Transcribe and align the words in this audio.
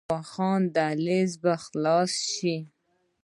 آیا 0.03 0.09
واخان 0.13 0.61
دهلیز 0.75 1.31
به 1.43 1.53
خلاص 1.65 2.13
شي؟ 2.33 2.55